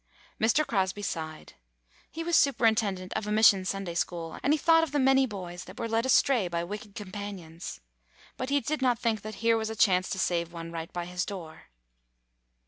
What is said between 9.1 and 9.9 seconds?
that here was a